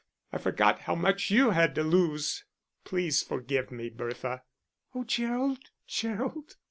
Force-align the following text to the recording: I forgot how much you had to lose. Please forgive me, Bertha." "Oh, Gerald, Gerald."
I 0.33 0.39
forgot 0.39 0.79
how 0.79 0.95
much 0.95 1.29
you 1.29 1.51
had 1.51 1.75
to 1.75 1.83
lose. 1.83 2.43
Please 2.85 3.21
forgive 3.21 3.69
me, 3.71 3.89
Bertha." 3.89 4.41
"Oh, 4.95 5.03
Gerald, 5.03 5.69
Gerald." 5.85 6.55